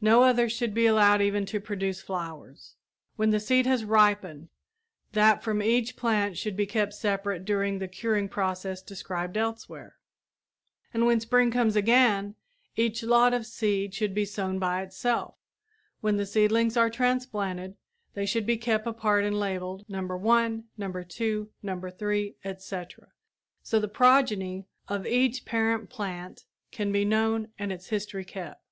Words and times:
No 0.00 0.22
others 0.22 0.52
should 0.52 0.74
be 0.74 0.86
allowed 0.86 1.20
even 1.20 1.44
to 1.46 1.58
produce 1.58 2.00
flowers. 2.00 2.76
When 3.16 3.30
the 3.30 3.40
seed 3.40 3.66
has 3.66 3.84
ripened, 3.84 4.48
that 5.10 5.42
from 5.42 5.60
each 5.60 5.96
plant 5.96 6.38
should 6.38 6.56
be 6.56 6.66
kept 6.66 6.94
separate 6.94 7.44
during 7.44 7.80
the 7.80 7.88
curing 7.88 8.28
process 8.28 8.80
described 8.80 9.36
elsewhere. 9.36 9.96
And 10.94 11.04
when 11.04 11.18
spring 11.18 11.50
comes 11.50 11.74
again, 11.74 12.36
each 12.76 13.02
lot 13.02 13.34
of 13.34 13.44
seed 13.44 13.92
should 13.92 14.14
be 14.14 14.24
sown 14.24 14.60
by 14.60 14.82
itself. 14.82 15.34
When 16.00 16.16
the 16.16 16.26
seedlings 16.26 16.76
are 16.76 16.88
transplanted, 16.88 17.76
they 18.14 18.24
should 18.24 18.46
be 18.46 18.58
kept 18.58 18.86
apart 18.86 19.24
and 19.24 19.36
labeled 19.36 19.84
No. 19.88 20.00
1, 20.04 20.62
No. 20.78 20.92
2, 20.92 21.50
No. 21.64 21.90
3, 21.90 22.36
etc., 22.44 23.08
so 23.64 23.80
the 23.80 23.88
progeny 23.88 24.68
of 24.86 25.08
each 25.08 25.44
parent 25.44 25.90
plant 25.90 26.44
can 26.70 26.92
be 26.92 27.04
known 27.04 27.48
and 27.58 27.72
its 27.72 27.88
history 27.88 28.24
kept. 28.24 28.62